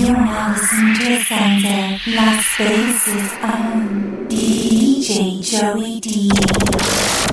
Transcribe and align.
You're 0.00 0.16
now 0.16 0.54
listening 0.56 0.94
to 0.94 1.04
the 1.04 1.24
sounds 1.24 1.62
of 1.62 2.14
Las 2.14 2.56
Vegas' 2.56 3.32
own 3.44 4.26
DJ 4.28 5.42
Joey 5.42 6.00
D. 6.00 7.29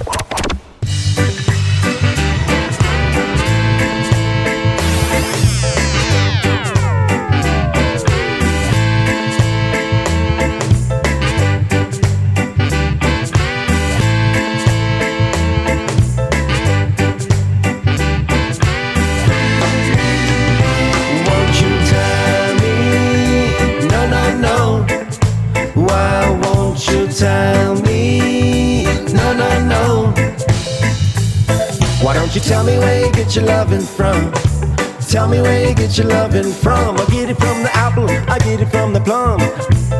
get 35.98 36.06
your 36.06 36.14
loving 36.14 36.52
from. 36.52 36.98
I 36.98 37.06
get 37.06 37.30
it 37.30 37.38
from 37.38 37.64
the 37.64 37.72
apple, 37.74 38.10
I 38.30 38.38
get 38.40 38.62
it 38.62 38.70
from 38.70 38.94
the 38.94 39.00
plum. 39.00 39.42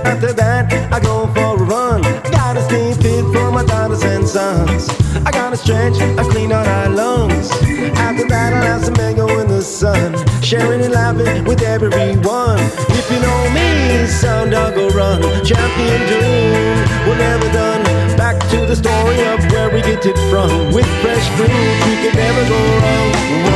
After 0.06 0.32
that, 0.34 0.72
I 0.94 1.00
go 1.00 1.28
for 1.34 1.62
a 1.62 1.66
run. 1.66 2.02
Gotta 2.32 2.62
stay 2.62 2.94
fit 2.94 3.26
for 3.34 3.52
my 3.52 3.66
daughters 3.66 4.04
and 4.04 4.28
sons. 4.28 4.90
I 5.26 5.32
gotta 5.32 5.58
stretch, 5.58 5.96
I 6.20 6.24
clean 6.30 6.52
out 6.52 6.68
our 6.68 6.90
lungs. 6.90 7.50
After 7.98 8.28
that, 8.28 8.54
I'll 8.54 8.64
have 8.64 8.86
some 8.86 8.94
mango 8.96 9.28
in 9.40 9.48
the 9.48 9.62
sun. 9.62 10.14
Sharing 10.42 10.82
and 10.82 10.94
laughing 10.94 11.46
with 11.46 11.62
everyone. 11.64 12.60
If 13.00 13.10
you 13.12 13.20
know 13.20 13.50
me, 13.58 14.08
sound 14.08 14.52
dog 14.52 14.76
go 14.76 14.90
run. 14.90 15.22
Champion 15.44 16.02
tune, 16.10 16.78
we're 17.08 17.18
never 17.18 17.50
done. 17.52 17.84
Back 18.18 18.40
to 18.52 18.66
the 18.66 18.76
story 18.76 19.20
of 19.34 19.40
where 19.52 19.70
we 19.74 19.82
get 19.82 20.06
it 20.06 20.18
from. 20.30 20.74
With 20.74 20.88
fresh 21.02 21.28
fruit, 21.38 21.50
we 21.88 21.94
can 22.04 22.16
never 22.16 22.44
go 22.50 22.60
wrong. 22.82 23.47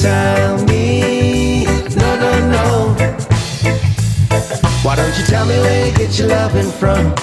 Tell 0.00 0.64
me? 0.64 1.64
No, 1.96 2.10
no, 2.16 2.32
no. 2.56 2.94
Why 4.82 4.96
don't 4.96 5.16
you 5.18 5.24
tell 5.24 5.46
me 5.46 5.58
where 5.58 5.86
you 5.86 5.92
get 5.96 6.18
your 6.18 6.28
loving 6.28 6.70
from? 6.70 7.14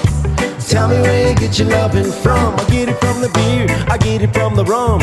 Tell 0.60 0.88
me 0.88 1.02
where 1.02 1.30
you 1.30 1.36
get 1.36 1.58
your 1.58 1.70
loving 1.70 2.12
from. 2.12 2.56
I 2.60 2.66
get 2.70 2.90
it 2.90 3.00
from 3.00 3.22
the 3.22 3.30
beer, 3.30 3.66
I 3.90 3.98
get 3.98 4.22
it 4.22 4.34
from 4.34 4.56
the 4.56 4.66
rum. 4.66 5.02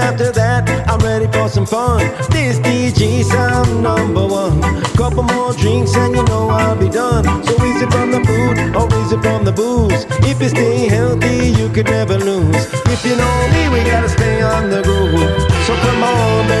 After 0.00 0.32
that, 0.32 0.88
I'm 0.88 1.00
ready 1.00 1.26
for 1.26 1.48
some 1.48 1.66
fun. 1.66 2.00
This 2.30 2.58
DJ 2.60 3.24
sound 3.24 3.82
number 3.82 4.26
one. 4.26 4.60
Couple 4.96 5.24
more 5.24 5.52
drinks 5.52 5.94
and 5.96 6.14
you 6.16 6.24
know 6.24 6.48
I'll 6.48 6.76
be 6.76 6.88
done. 6.88 7.24
So 7.44 7.52
is 7.64 7.82
it 7.82 7.92
from 7.92 8.10
the 8.10 8.22
food 8.24 8.76
or 8.76 8.86
is 9.00 9.12
it 9.12 9.20
from 9.20 9.44
the 9.44 9.52
booze? 9.52 10.06
If 10.30 10.40
you 10.40 10.48
stay 10.48 10.88
healthy, 10.88 11.50
you 11.60 11.68
could 11.68 11.86
never 11.86 12.16
lose. 12.16 12.64
If 12.86 13.04
you 13.04 13.16
know 13.16 13.48
me, 13.52 13.68
we 13.68 13.84
gotta 13.84 14.08
stay 14.08 14.40
on 14.40 14.70
the 14.70 14.82
groove. 14.82 15.51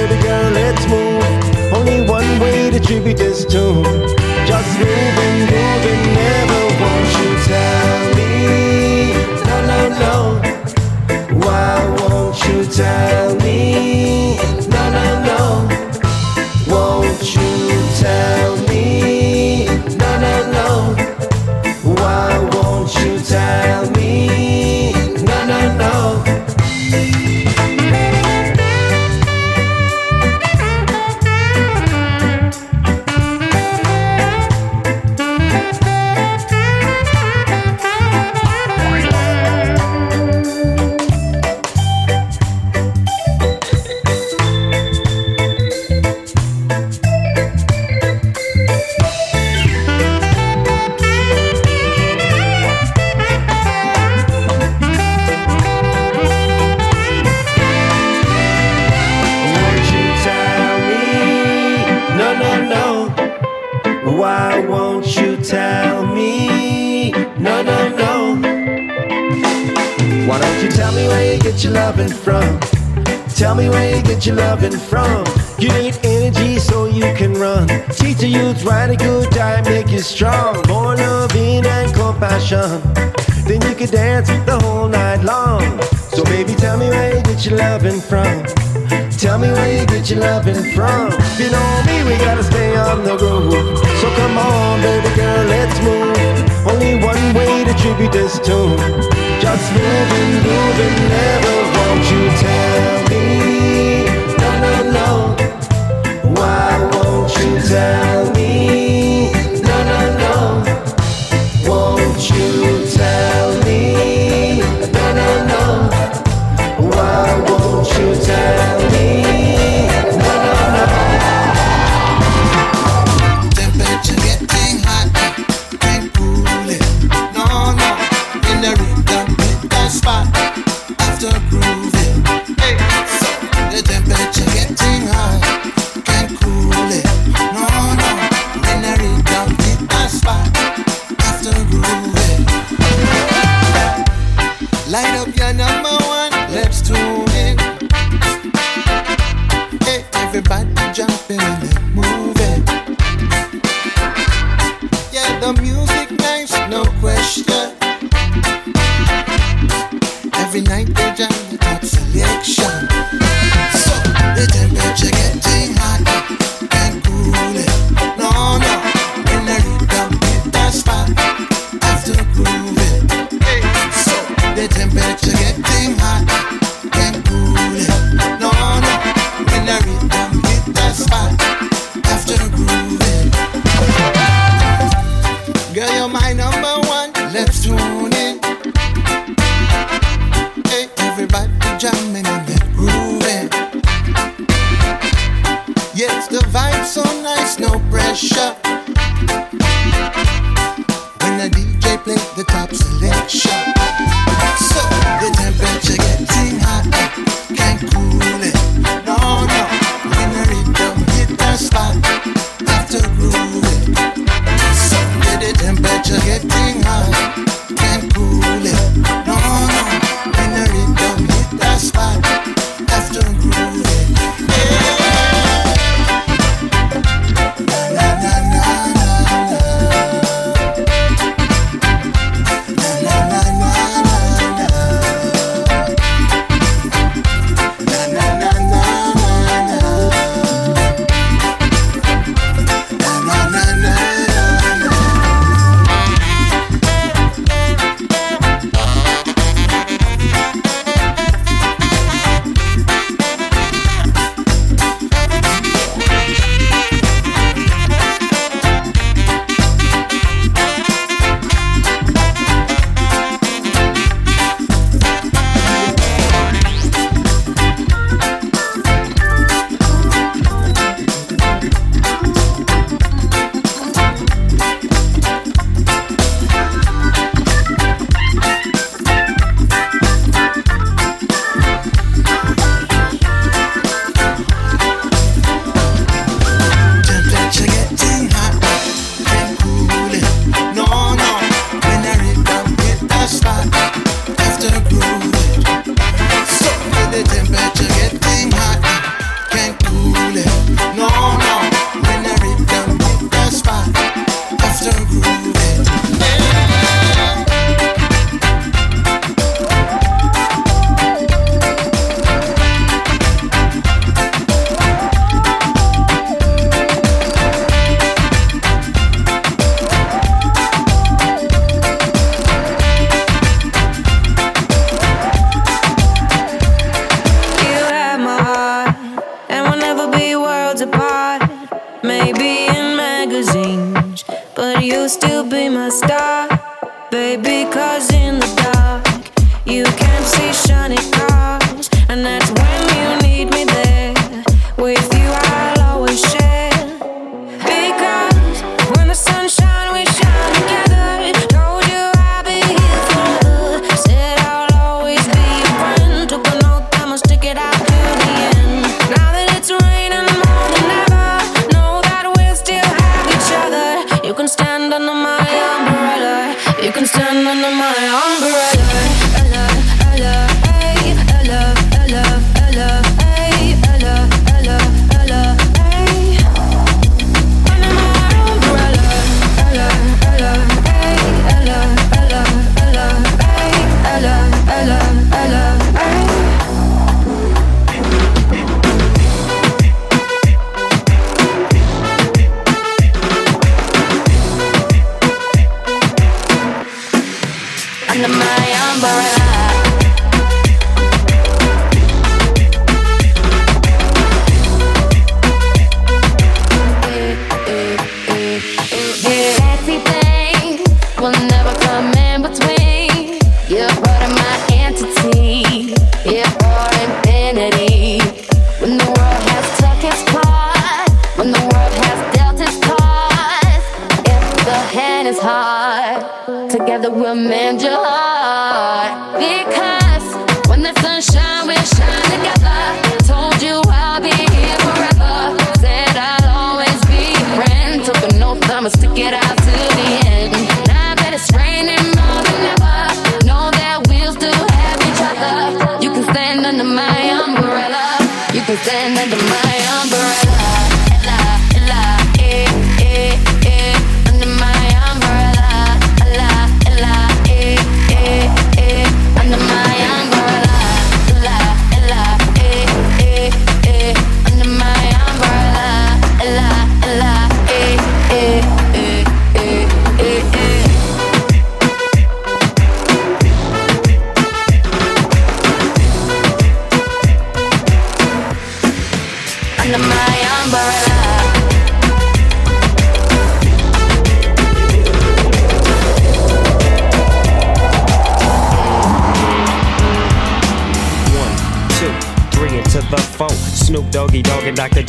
Baby 0.02 0.20
girl, 0.20 0.50
let's 0.50 0.84
move. 0.88 1.72
Only 1.72 2.00
one 2.00 2.40
way 2.40 2.70
to 2.70 2.80
tribute 2.80 3.18
this 3.18 3.44
tune. 3.44 3.81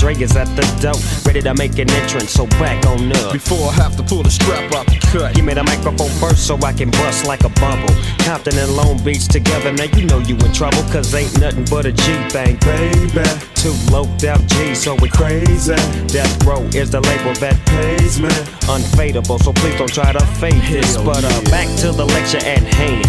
Dre 0.03 0.13
is 0.15 0.35
at 0.35 0.51
the 0.59 0.67
door, 0.83 0.99
ready 1.25 1.41
to 1.41 1.53
make 1.53 1.79
an 1.79 1.89
entrance. 1.89 2.31
So 2.31 2.45
back 2.59 2.85
on 2.87 3.09
up. 3.23 3.31
Before 3.31 3.69
I 3.69 3.71
have 3.79 3.95
to 3.95 4.03
pull 4.03 4.21
the 4.21 4.29
strap 4.29 4.69
out 4.73 4.85
the 4.85 4.99
cut. 4.99 5.33
Give 5.33 5.45
me 5.45 5.53
the 5.53 5.63
microphone 5.63 6.11
first 6.19 6.45
so 6.45 6.57
I 6.57 6.73
can 6.73 6.91
bust 6.91 7.25
like 7.25 7.45
a 7.45 7.49
bubble. 7.63 7.95
Compton 8.19 8.57
and 8.57 8.75
Long 8.75 9.01
Beach 9.01 9.29
together, 9.29 9.71
now 9.71 9.85
you 9.95 10.03
know 10.03 10.19
you 10.19 10.35
in 10.35 10.51
trouble. 10.51 10.83
Cause 10.91 11.15
ain't 11.15 11.39
nothing 11.39 11.63
but 11.71 11.85
a 11.85 11.93
G 11.93 12.03
thing, 12.27 12.59
baby. 12.67 13.23
Two 13.55 13.71
loped 13.95 14.25
out 14.25 14.43
G, 14.47 14.75
so 14.75 14.95
we 14.95 15.07
crazy. 15.07 15.79
Death 16.11 16.35
Row 16.43 16.59
is 16.75 16.91
the 16.91 16.99
label 16.99 17.33
that 17.39 17.55
pays 17.63 18.19
me. 18.19 18.27
Unfadable, 18.67 19.39
so 19.39 19.53
please 19.53 19.77
don't 19.77 19.87
try 19.87 20.11
to 20.11 20.25
fake 20.35 20.67
this. 20.67 20.97
But 20.97 21.23
uh, 21.23 21.41
back 21.47 21.71
to 21.79 21.93
the 21.93 22.03
lecture 22.03 22.43
at 22.43 22.59
hand. 22.75 23.07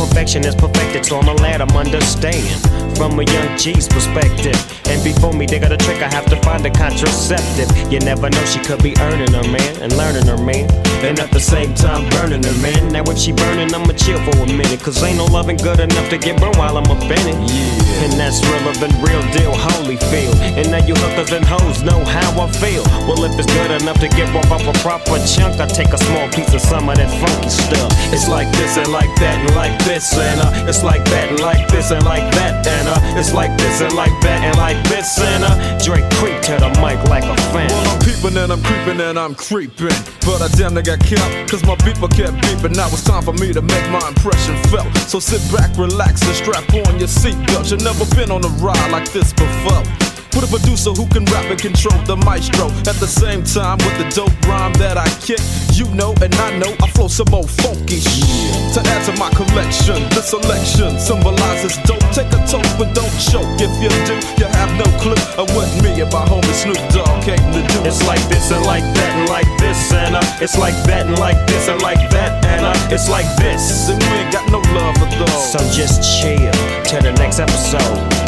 Perfection 0.00 0.46
is 0.46 0.54
perfected, 0.54 1.04
so 1.04 1.20
I'ma 1.20 1.34
let 1.34 1.60
'em 1.60 1.76
understand 1.76 2.85
from 2.96 3.20
a 3.20 3.24
young 3.24 3.56
G's 3.58 3.86
perspective. 3.88 4.56
And 4.88 5.02
before 5.04 5.32
me, 5.32 5.46
they 5.46 5.58
got 5.58 5.72
a 5.72 5.76
trick, 5.76 6.00
I 6.02 6.08
have 6.14 6.26
to 6.26 6.36
find 6.42 6.64
a 6.64 6.70
contraceptive. 6.70 7.68
You 7.92 8.00
never 8.00 8.30
know, 8.30 8.44
she 8.44 8.58
could 8.60 8.82
be 8.82 8.94
earning 9.00 9.32
her 9.32 9.46
man 9.52 9.82
and 9.82 9.96
learning 9.96 10.26
her 10.26 10.38
man. 10.38 10.70
And 11.04 11.20
at 11.20 11.30
the 11.30 11.40
same 11.40 11.74
time, 11.74 12.08
burning 12.10 12.42
her 12.42 12.58
man. 12.62 12.92
Now, 12.92 13.04
if 13.04 13.18
she 13.18 13.32
burning, 13.32 13.72
I'ma 13.74 13.92
chill 13.92 14.18
for 14.24 14.36
a 14.42 14.46
minute. 14.46 14.80
Cause 14.80 15.02
ain't 15.02 15.18
no 15.18 15.26
loving 15.26 15.56
good 15.56 15.80
enough 15.80 16.08
to 16.10 16.18
get 16.18 16.40
burned 16.40 16.56
while 16.56 16.78
I'm 16.78 16.90
up 16.90 17.02
in 17.02 17.24
it. 17.28 17.38
Yeah. 17.52 17.86
And 18.04 18.12
that's 18.12 18.40
relevant, 18.44 18.92
real 19.00 19.22
deal, 19.32 19.52
holy 19.52 19.96
feel. 20.12 20.32
And 20.56 20.70
now 20.70 20.84
you 20.84 20.94
hookers 20.94 21.32
and 21.32 21.44
hoes 21.44 21.82
know 21.82 22.04
how 22.04 22.28
I 22.40 22.50
feel. 22.52 22.84
Well, 23.08 23.24
if 23.24 23.38
it's 23.38 23.50
good 23.52 23.70
enough 23.82 24.00
to 24.00 24.08
get 24.08 24.32
rough 24.34 24.50
off 24.50 24.66
a 24.66 24.72
proper 24.80 25.18
chunk, 25.24 25.60
I 25.60 25.66
take 25.66 25.92
a 25.92 25.98
small 25.98 26.28
piece 26.30 26.52
of 26.52 26.60
some 26.60 26.88
of 26.88 26.96
that 26.96 27.10
funky 27.20 27.48
stuff. 27.48 27.92
It's 28.12 28.28
like 28.28 28.50
this 28.52 28.76
and 28.76 28.88
like 28.92 29.12
that 29.20 29.40
and 29.40 29.54
like 29.56 29.76
this 29.84 30.12
and 30.16 30.40
uh, 30.40 30.68
it's 30.68 30.82
like 30.82 31.04
that 31.06 31.30
and 31.30 31.40
like 31.40 31.68
this 31.68 31.90
and 31.90 32.04
like 32.04 32.30
that 32.36 32.66
and 32.66 32.85
it's 33.18 33.32
like 33.32 33.56
this 33.58 33.80
and 33.80 33.92
like 33.94 34.14
that 34.22 34.42
and 34.42 34.56
like 34.56 34.78
this 34.88 35.18
and 35.18 35.44
uh, 35.44 35.78
Drake 35.82 36.08
creep 36.18 36.40
to 36.46 36.54
the 36.58 36.70
mic 36.80 36.98
like 37.08 37.24
a 37.24 37.36
fan. 37.52 37.68
Well, 37.68 37.90
I'm 37.90 38.00
peeping 38.00 38.36
and 38.36 38.52
I'm 38.52 38.62
creeping 38.62 39.00
and 39.00 39.18
I'm 39.18 39.34
creeping. 39.34 39.96
But 40.22 40.42
I 40.42 40.48
damn 40.54 40.74
near 40.74 40.82
got 40.82 41.00
killed, 41.00 41.30
cause 41.48 41.64
my 41.64 41.74
beeper 41.82 42.10
kept 42.10 42.38
beeping. 42.46 42.76
Now 42.76 42.86
it's 42.88 43.04
time 43.04 43.22
for 43.22 43.32
me 43.34 43.52
to 43.52 43.62
make 43.62 43.90
my 43.90 44.06
impression 44.08 44.56
felt. 44.70 44.94
So 45.08 45.18
sit 45.18 45.42
back, 45.52 45.76
relax, 45.76 46.22
and 46.22 46.36
strap 46.36 46.66
on 46.86 46.98
your 46.98 47.08
seatbelt. 47.08 47.70
You've 47.70 47.82
never 47.82 48.06
been 48.14 48.30
on 48.30 48.44
a 48.44 48.52
ride 48.62 48.90
like 48.90 49.10
this 49.12 49.32
before. 49.32 50.05
With 50.34 50.44
a 50.44 50.50
producer 50.50 50.90
who 50.92 51.06
can 51.08 51.24
rap 51.32 51.46
and 51.46 51.60
control 51.60 51.96
the 52.04 52.16
maestro. 52.16 52.68
At 52.88 52.98
the 52.98 53.06
same 53.08 53.44
time, 53.44 53.78
with 53.84 53.96
the 53.98 54.08
dope 54.14 54.34
rhyme 54.46 54.72
that 54.80 54.96
I 54.96 55.08
kick, 55.22 55.40
you 55.72 55.86
know 55.94 56.14
and 56.22 56.34
I 56.36 56.56
know 56.58 56.72
I 56.82 56.88
flow 56.90 57.08
some 57.08 57.28
more 57.30 57.46
funky 57.46 58.00
shit. 58.00 58.74
To 58.74 58.80
add 58.92 59.04
to 59.08 59.12
my 59.16 59.30
collection, 59.32 60.02
the 60.12 60.22
selection 60.22 60.98
symbolizes 60.98 61.76
dope. 61.88 62.04
Take 62.12 62.32
a 62.32 62.40
toast, 62.48 62.72
but 62.78 62.94
don't 62.94 63.12
choke. 63.20 63.48
If 63.60 63.72
you 63.80 63.90
do, 64.08 64.16
you 64.40 64.48
have 64.56 64.72
no 64.76 64.88
clue 65.00 65.18
of 65.40 65.48
what 65.56 65.68
me 65.82 65.96
and 66.00 66.10
my 66.12 66.24
homie 66.24 66.56
Snoop 66.56 66.80
Dogg 66.92 67.24
came 67.24 67.40
to 67.52 67.60
do. 67.60 67.78
It's 67.84 68.04
like 68.06 68.22
this 68.28 68.50
and 68.50 68.64
like 68.64 68.84
that 68.84 69.10
and 69.16 69.28
like 69.28 69.50
this 69.58 69.92
and 69.92 70.16
uh, 70.16 70.22
it's 70.40 70.56
like 70.58 70.76
that 70.88 71.06
and 71.06 71.18
like 71.18 71.38
this 71.46 71.68
and 71.68 71.80
like 71.82 72.10
that 72.10 72.44
and 72.44 72.64
uh, 72.64 72.94
it's 72.94 73.08
like 73.08 73.28
this. 73.36 73.88
and 73.88 74.02
we 74.02 74.08
ain't 74.20 74.32
got 74.32 74.48
no 74.50 74.60
love 74.74 74.96
for 74.96 75.08
those. 75.16 75.52
So 75.52 75.58
just 75.72 76.02
chill 76.20 76.52
till 76.84 77.02
the 77.02 77.12
next 77.18 77.40
episode. 77.40 78.25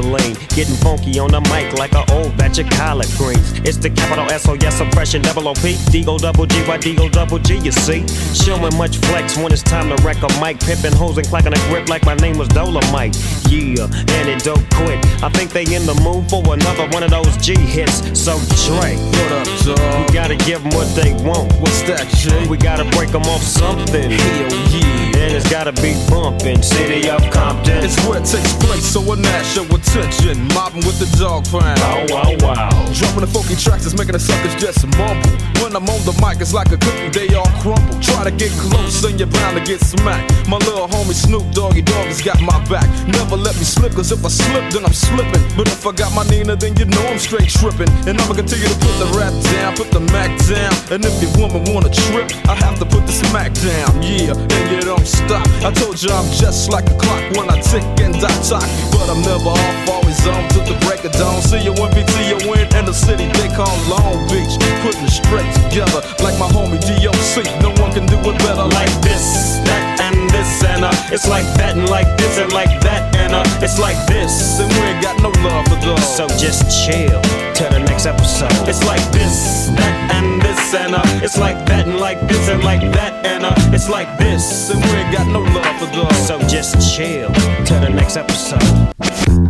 Gangster. 0.00 0.32
Getting 0.54 0.76
funky 0.76 1.18
on 1.18 1.30
the 1.30 1.40
mic 1.52 1.72
like 1.78 1.92
an 1.94 2.04
old 2.12 2.36
batch 2.36 2.58
of 2.58 2.68
collard 2.70 3.08
greens. 3.16 3.52
It's 3.64 3.76
the 3.76 3.90
capital 3.90 4.30
S 4.30 4.48
O 4.48 4.54
yes 4.54 4.80
oppression 4.80 5.22
double 5.22 5.48
O 5.48 5.54
P. 5.54 5.74
Digo 5.90 6.18
double 6.18 6.46
G 6.46 6.62
Y 6.66 6.78
Digo 6.78 7.10
double 7.10 7.38
G, 7.38 7.56
you 7.58 7.72
see. 7.72 8.06
Showing 8.34 8.76
much 8.76 8.98
flex 8.98 9.36
when 9.36 9.52
it's 9.52 9.62
time 9.62 9.94
to 9.94 10.02
wreck 10.02 10.18
a 10.22 10.28
mic. 10.40 10.60
Pimping 10.60 10.92
hoes 10.92 11.18
and 11.18 11.26
clacking 11.26 11.52
a 11.52 11.60
grip 11.68 11.88
like 11.88 12.04
my 12.04 12.14
name 12.16 12.38
was 12.38 12.48
Dolomite. 12.48 13.16
Yeah, 13.48 13.84
and 13.84 14.28
it 14.28 14.42
don't 14.44 14.64
quit. 14.74 14.98
I 15.22 15.28
think 15.30 15.50
they 15.50 15.64
in 15.74 15.86
the 15.86 15.94
mood 16.02 16.28
for 16.28 16.42
another 16.52 16.88
one 16.88 17.02
of 17.02 17.10
those 17.10 17.36
G 17.38 17.54
hits. 17.56 18.02
So 18.18 18.38
Dre, 18.66 18.96
What 18.96 19.32
up, 19.32 19.48
dog? 19.64 20.08
we 20.08 20.14
gotta 20.14 20.36
give 20.36 20.62
them 20.62 20.72
what 20.72 20.88
they 20.94 21.12
want. 21.24 21.52
What's 21.60 21.82
that, 21.82 22.08
Jay? 22.16 22.46
We 22.48 22.56
gotta 22.56 22.84
break 22.96 23.10
them 23.10 23.22
off 23.22 23.42
something. 23.42 24.10
Hell 24.10 24.52
yeah. 24.68 25.22
And 25.22 25.32
it's 25.34 25.48
gotta 25.48 25.72
be 25.72 25.94
bumping. 26.10 26.62
City 26.62 27.08
of 27.08 27.22
Compton. 27.30 27.84
It's 27.84 27.96
where 28.06 28.18
it 28.20 28.26
takes 28.26 28.52
place, 28.64 28.84
so 28.84 29.00
a 29.12 29.16
national 29.16 29.66
attention. 29.82 30.46
Mobbing 30.54 30.86
with 30.86 30.98
the 31.02 31.10
dog 31.18 31.44
pound. 31.50 31.78
Wow, 31.82 32.06
wow, 32.08 32.70
wow. 32.70 32.70
Dropping 32.94 33.26
the 33.26 33.30
funky 33.30 33.56
tracks 33.58 33.86
is 33.86 33.94
making 33.94 34.14
the 34.14 34.22
suckers 34.22 34.54
just 34.56 34.86
mumble. 34.98 35.30
When 35.58 35.74
I'm 35.74 35.86
on 35.90 36.00
the 36.06 36.14
mic, 36.22 36.40
it's 36.40 36.54
like 36.54 36.70
a 36.70 36.78
cookie, 36.78 37.10
they 37.10 37.34
all 37.34 37.50
crumble. 37.62 37.98
Try 38.00 38.24
to 38.24 38.32
get 38.32 38.50
close, 38.58 39.02
and 39.04 39.18
you're 39.18 39.30
bound 39.30 39.58
to 39.58 39.62
get 39.64 39.80
smacked. 39.80 40.30
My 40.48 40.58
little 40.62 40.86
homie 40.88 41.14
Snoop 41.14 41.44
Doggy 41.52 41.82
Dogg 41.82 42.06
has 42.06 42.22
got 42.22 42.40
my 42.40 42.58
back. 42.70 42.86
Never 43.06 43.36
let 43.36 43.54
me 43.58 43.64
slip, 43.66 43.92
cause 43.92 44.12
if 44.12 44.24
I 44.24 44.28
slip, 44.28 44.64
then 44.72 44.84
I'm 44.84 44.94
slipping. 44.94 45.42
But 45.56 45.68
if 45.68 45.86
I 45.86 45.92
got 45.92 46.14
my 46.14 46.24
Nina, 46.30 46.56
then 46.56 46.76
you 46.76 46.86
know 46.86 47.02
I'm 47.06 47.18
straight 47.18 47.50
tripping. 47.50 47.90
And 48.06 48.20
I'ma 48.20 48.34
continue 48.34 48.68
to 48.68 48.78
put 48.78 48.94
the 49.02 49.08
rap 49.18 49.34
down, 49.54 49.76
put 49.76 49.90
the 49.90 50.00
Mac 50.12 50.30
down. 50.46 50.72
And 50.92 51.04
if 51.04 51.14
your 51.22 51.32
woman 51.38 51.64
wanna 51.72 51.90
trip, 51.90 52.30
I 52.46 52.54
have 52.54 52.78
to 52.78 52.86
put 52.86 53.06
the 53.06 53.12
smack 53.12 53.52
down. 53.54 54.02
Yeah, 54.02 54.34
and 54.36 54.64
you 54.70 54.80
don't 54.82 55.06
stop. 55.06 55.46
I 55.64 55.70
told 55.72 56.02
you 56.02 56.10
I'm 56.10 56.28
just 56.36 56.70
like 56.70 56.84
a 56.90 56.96
clock 56.98 57.24
when 57.34 57.48
I 57.48 57.58
tick 57.60 57.84
and 58.04 58.14
I 58.16 58.32
talk. 58.44 58.68
But 58.92 59.08
I'm 59.08 59.22
never 59.22 59.50
off, 59.50 59.88
always 59.88 60.20
on 60.26 60.48
to 60.54 60.60
the 60.68 60.76
break 60.84 61.04
of 61.04 61.12
dawn. 61.12 61.40
See 61.42 61.64
you 61.64 61.72
when 61.74 61.90
BT 61.96 62.12
you 62.28 62.38
win 62.50 62.68
in 62.76 62.84
the 62.84 62.94
city 62.94 63.26
they 63.26 63.48
call 63.56 63.72
Long 63.88 64.28
Beach. 64.28 64.54
Putting 64.84 65.04
it 65.08 65.14
straight 65.14 65.48
together 65.66 66.04
like 66.22 66.38
my 66.38 66.50
homie 66.52 66.82
DOC. 66.82 67.46
No 67.62 67.70
one 67.82 67.92
can 67.92 68.06
do 68.06 68.18
it 68.20 68.38
better 68.44 68.68
like 68.68 68.82
like 68.82 69.02
this, 69.02 69.62
that, 69.64 70.00
and 70.02 70.30
this, 70.30 70.64
and 70.64 70.84
uh, 70.84 71.14
it's 71.14 71.28
like 71.28 71.46
that, 71.54 71.76
and 71.76 71.88
like 71.88 72.10
this, 72.18 72.38
and 72.38 72.52
like 72.52 72.80
that, 72.82 73.14
and 73.16 73.32
uh, 73.32 73.44
it's 73.62 73.78
like 73.78 73.98
this. 74.06 74.58
And 74.58 74.68
we 74.74 74.80
ain't 74.90 75.02
got 75.02 75.16
no 75.22 75.30
love 75.46 75.66
for 75.70 75.78
those. 75.86 76.02
So 76.02 76.26
just 76.34 76.66
chill 76.82 77.20
till 77.54 77.70
the 77.70 77.78
next 77.78 78.06
episode. 78.06 78.52
It's 78.68 78.84
like 78.84 79.02
this, 79.12 79.70
that, 79.78 79.94
and 80.18 80.42
this, 80.42 80.51
and 80.74 80.94
it's 81.22 81.38
like 81.38 81.66
that, 81.66 81.86
and 81.86 81.98
like 81.98 82.20
this, 82.28 82.48
and 82.48 82.62
like 82.64 82.80
that, 82.92 83.26
and 83.26 83.44
uh, 83.44 83.54
it's 83.72 83.88
like 83.88 84.18
this. 84.18 84.70
and 84.70 84.80
we 84.82 84.90
ain't 84.90 85.12
got 85.12 85.26
no 85.26 85.40
love 85.40 85.78
for 85.78 85.86
those. 85.94 86.26
So 86.26 86.38
just 86.48 86.96
chill 86.96 87.30
till 87.64 87.80
the 87.80 87.90
next 87.90 88.16
episode. 88.16 88.92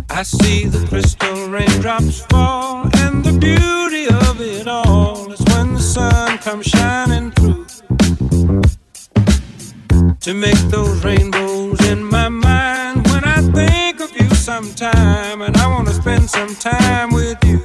I 0.09 0.23
see 0.23 0.65
the 0.65 0.85
crystal 0.87 1.49
raindrops 1.49 2.21
fall, 2.25 2.89
and 2.97 3.23
the 3.23 3.37
beauty 3.37 4.07
of 4.07 4.41
it 4.41 4.67
all 4.67 5.31
is 5.31 5.41
when 5.49 5.73
the 5.73 5.79
sun 5.79 6.37
comes 6.39 6.65
shining 6.65 7.31
through 7.31 7.65
to 10.19 10.33
make 10.33 10.59
those 10.69 11.03
rainbows 11.03 11.79
in 11.87 12.03
my 12.03 12.29
mind. 12.29 13.05
When 13.07 13.23
I 13.23 13.41
think 13.41 13.99
of 14.01 14.11
you 14.15 14.29
sometime, 14.35 15.41
and 15.41 15.55
I 15.57 15.67
want 15.67 15.87
to 15.87 15.93
spend 15.93 16.29
some 16.29 16.55
time 16.55 17.11
with 17.11 17.37
you, 17.43 17.59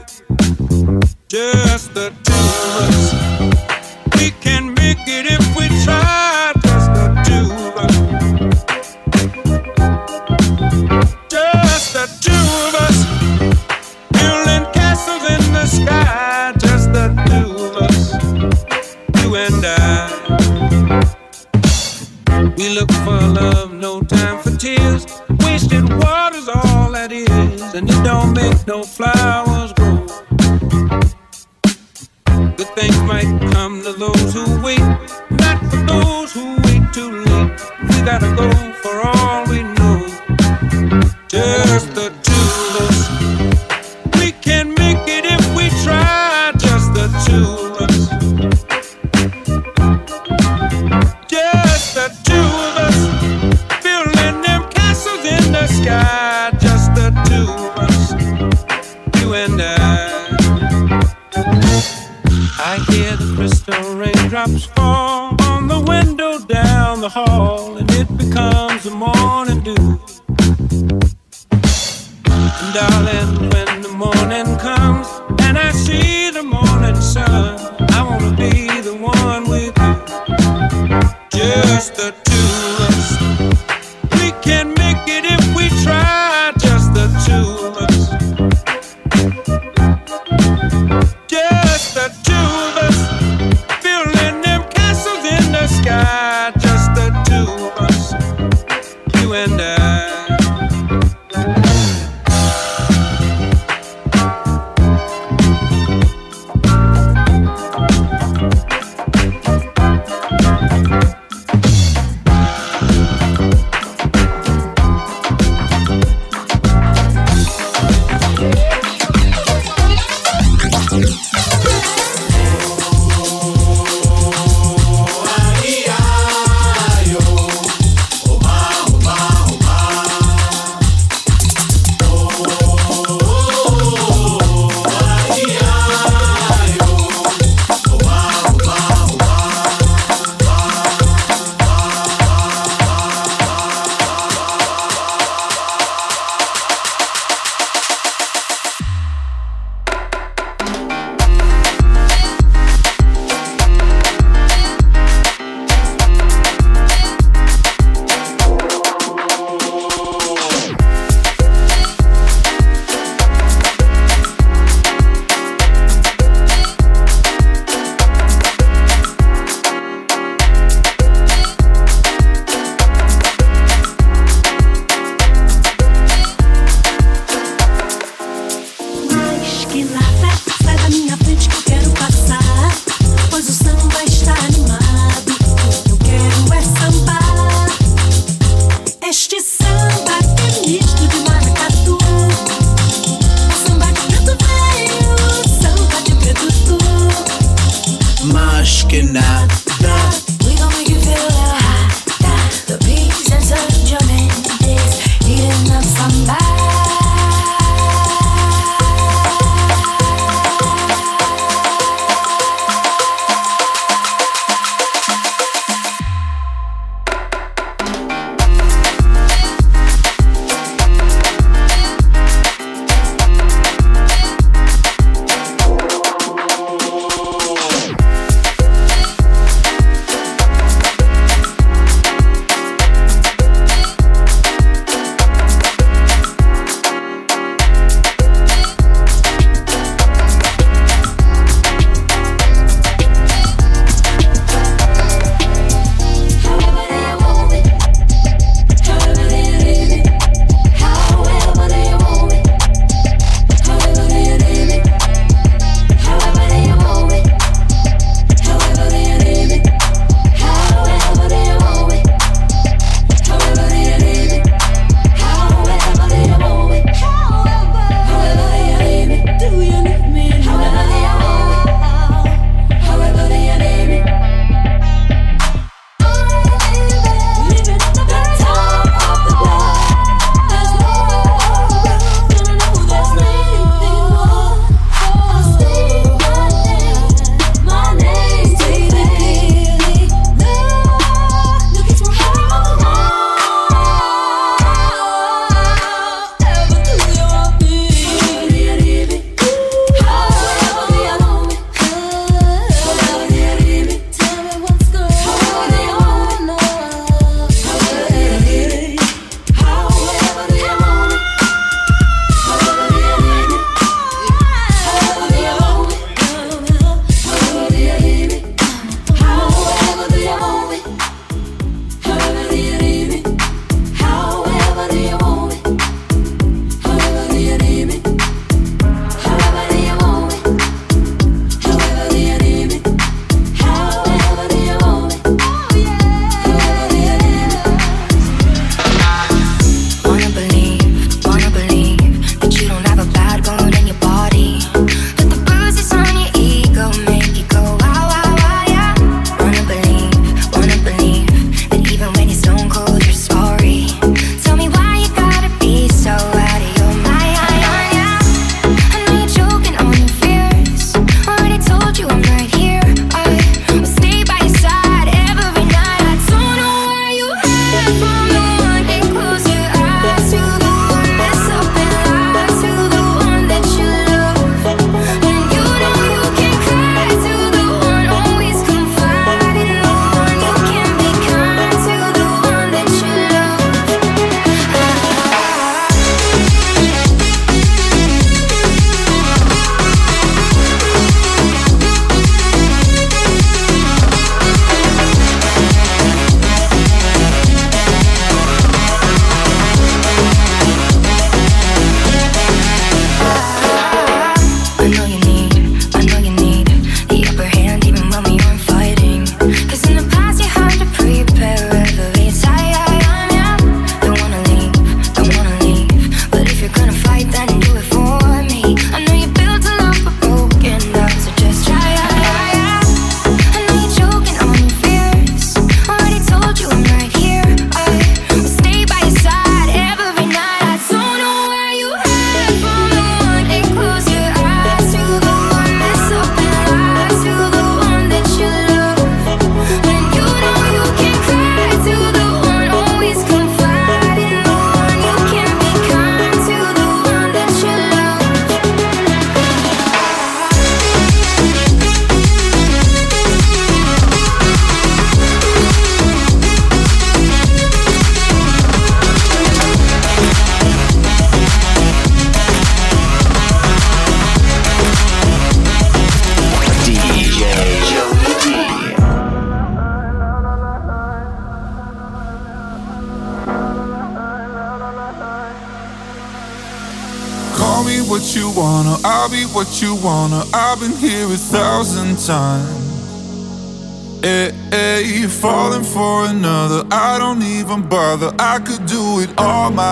just 1.29 1.93
the 1.93 2.11
two 2.25 2.33
of 2.33 2.75
us. 2.89 3.13
We 4.17 4.31
can 4.41 4.73
make 4.75 5.07
it 5.07 5.27
if 5.27 5.57
we 5.57 5.69
try, 5.85 6.53
just 6.63 6.91
the 6.95 7.09
two 7.29 7.53
of 7.69 7.77
us. 7.85 7.95
Just 11.29 11.93
the 11.93 12.07
two 12.25 12.45
of 12.67 12.75
us 12.87 12.99
building 14.13 14.65
castles 14.73 15.25
in 15.31 15.53
the 15.53 15.67
sky. 15.67 16.55
Just 16.59 16.93
the 16.95 17.09
two 17.29 17.49
of 17.63 17.77
us, 17.77 18.15
you 19.23 19.37
and 19.37 19.65
I. 19.67 19.77
We 22.57 22.71
look 22.71 22.91
for 23.05 23.21
love, 23.21 23.73
no 23.75 24.01
time 24.01 24.43
for 24.43 24.57
tears. 24.57 25.07
Wasted 25.41 25.93
water's 25.93 26.49
all 26.49 26.93
that 26.93 27.13
is, 27.13 27.75
and 27.75 27.89
it 27.91 28.03
don't 28.03 28.33
make 28.33 28.67
no 28.67 28.83
flowers 28.83 29.68
things 32.81 33.03
might 33.03 33.53
come 33.53 33.83
to 33.83 33.93
those 33.93 34.33
who 34.33 34.45
wait, 34.63 34.79
not 35.43 35.59
for 35.69 35.83
those 35.93 36.33
who 36.33 36.57
wait 36.67 36.83
too 36.93 37.11
late. 37.11 37.51
We 37.89 37.97
gotta 38.11 38.31
go 38.37 38.49
for 38.83 39.01
all 39.05 39.45
we 39.51 39.65
know. 39.79 40.07
Just 41.27 41.89
the 41.99 42.09
two 42.27 42.47
of 42.67 42.75
us. 42.87 42.99
We 44.21 44.31
can 44.31 44.69
make 44.75 45.03
it 45.17 45.25
if 45.37 45.45
we 45.57 45.71
try. 45.83 46.53
Just 46.67 46.95
the 46.95 47.09
two 47.27 47.49
of 47.67 47.73
us. 47.87 47.99
Just 51.27 51.95
the 51.99 52.09
two 52.29 52.49
of 52.67 52.75
us. 52.87 52.99
Building 53.83 54.41
them 54.43 54.63
castles 54.71 55.25
in 55.25 55.45
the 55.51 55.67
sky. 55.67 56.53
Just 56.61 56.95
the 56.95 57.09
two 57.29 57.49
of 57.67 57.73
us. 57.87 59.21
You 59.21 59.35
and 59.35 59.61
I. 59.61 60.09
I 62.71 62.77
hear 62.81 63.17
the 63.17 63.35
crystal 63.35 63.95
raindrops 63.95 64.67
fall 64.67 65.35
on 65.45 65.69
the 65.69 65.81
window 65.81 66.39
down 66.39 67.01
the 67.01 67.09
hall, 67.09 67.79
and 67.79 67.91
it 67.93 68.15
becomes 68.19 68.85
a 68.85 68.91
morning 68.91 69.61
dew. 69.63 69.99
And 71.51 72.75
darling, 72.75 73.48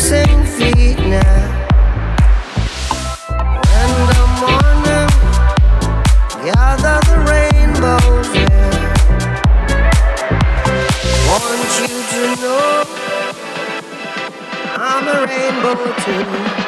dancing 0.00 0.44
feet 0.46 0.98
now. 0.98 1.66
The 4.08 4.22
morning, 4.40 5.10
gather 6.46 6.98
the 7.06 7.16
rainbows. 7.28 8.30
Want 11.28 11.70
you 11.80 11.94
to 12.12 12.22
know 12.40 12.84
I'm 14.76 15.06
a 15.06 15.26
rainbow 15.26 15.80
too. 16.04 16.59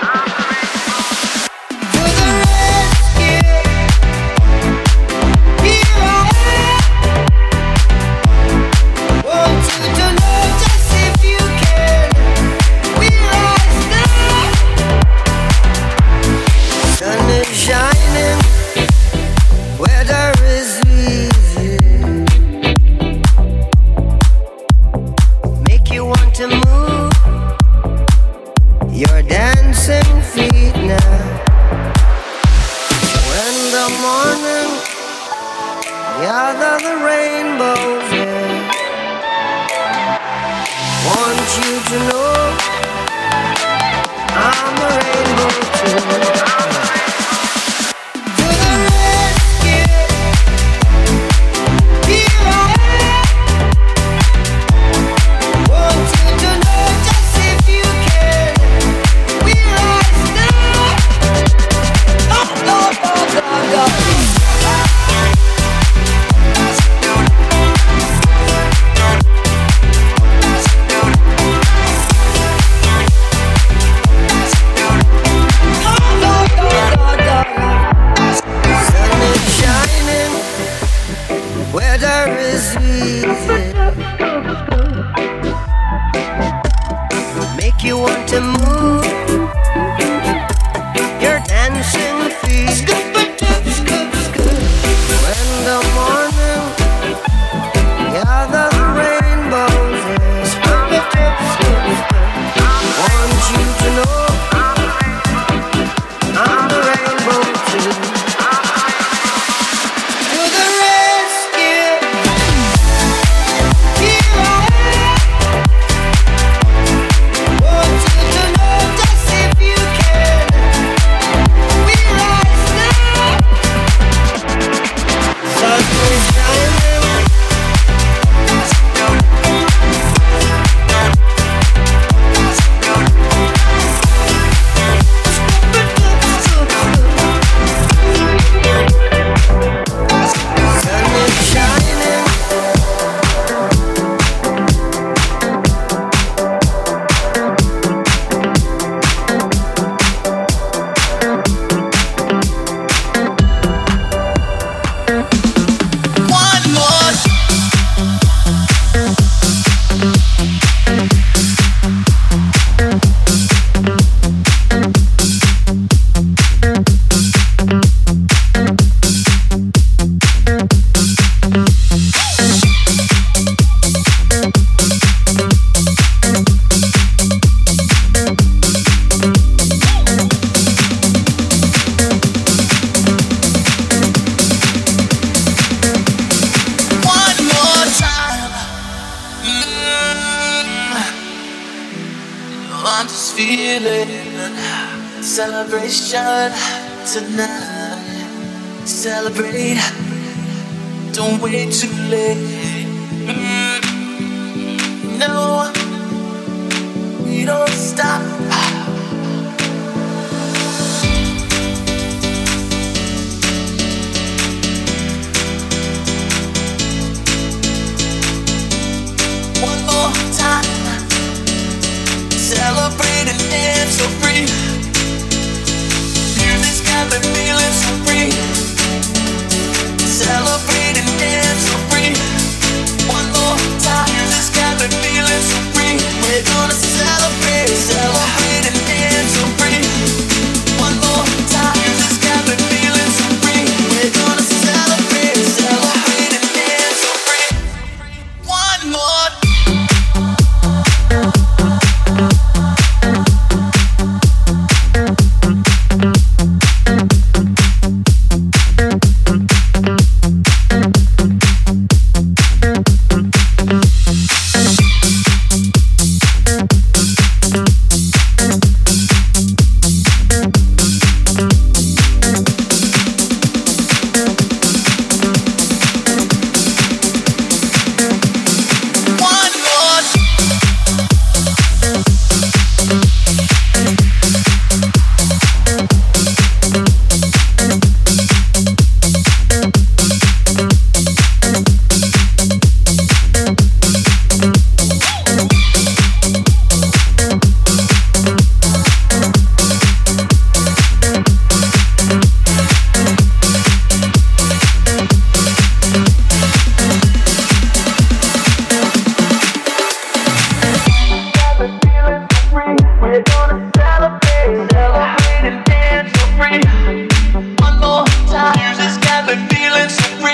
Stop. 207.92 208.41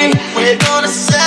We're 0.00 0.56
gonna 0.58 0.86
celebrate, 0.86 1.17